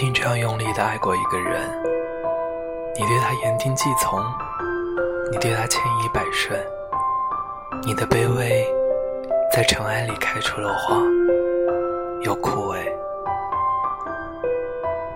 [0.00, 1.60] 一定这样用力的爱过一个人，
[2.96, 4.18] 你对他言听计从，
[5.30, 6.58] 你对他千依百顺，
[7.82, 8.66] 你的卑微
[9.52, 10.96] 在尘埃里开出了花，
[12.22, 12.78] 又枯萎。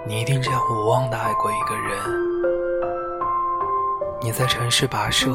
[0.05, 1.99] 你一定这样无望的爱过一个人，
[4.21, 5.31] 你在城市跋涉，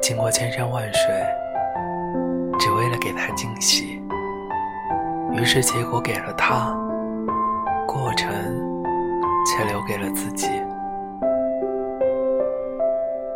[0.00, 1.02] 经过千山万水，
[2.56, 4.00] 只为了给他惊喜，
[5.32, 6.72] 于是结果给了他。
[9.86, 10.48] 给了自己。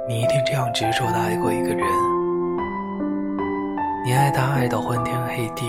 [0.08, 1.84] 你一定这样执着的爱过一个人，
[4.04, 5.66] 你爱他爱到昏天黑地，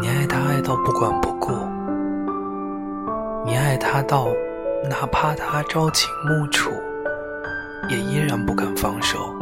[0.00, 1.52] 你爱他爱到不管不顾，
[3.44, 4.26] 你爱他到
[4.90, 6.72] 哪怕他朝秦暮楚，
[7.88, 9.32] 也依然不肯放手。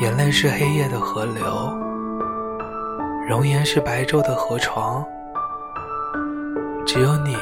[0.00, 1.42] 眼泪是黑夜的河流。
[3.28, 5.02] 容颜是白昼的河床，
[6.86, 7.34] 只有你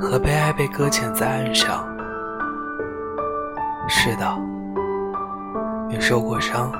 [0.00, 1.86] 和悲哀被搁浅在岸上。
[3.88, 4.26] 是的，
[5.88, 6.72] 你受过伤，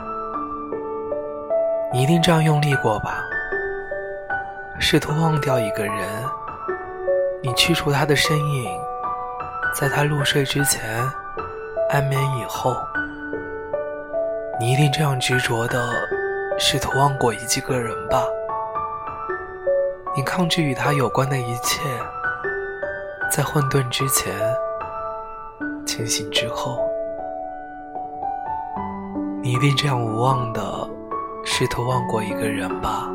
[1.92, 3.22] 你一定这样用力过吧？
[4.80, 5.94] 试图忘掉一个人，
[7.42, 8.70] 你去除他的身影，
[9.78, 10.82] 在他入睡之前，
[11.90, 12.76] 安眠以后，
[14.58, 15.92] 你一定这样执着的。
[16.56, 18.22] 试图忘过一几个人吧，
[20.16, 21.80] 你抗拒与他有关的一切，
[23.32, 24.32] 在混沌之前，
[25.84, 26.78] 清醒之后，
[29.42, 30.88] 你一定这样无望的
[31.44, 33.10] 试图忘过一个人吧。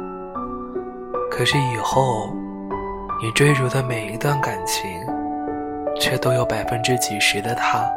[1.31, 2.33] 可是以后，
[3.21, 4.85] 你追逐的每一段感情，
[6.01, 7.89] 却都有百分之几十的他，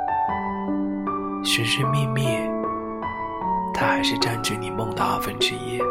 [1.45, 2.39] 寻寻觅觅。
[3.75, 5.83] 他还是占据你梦的二分之一。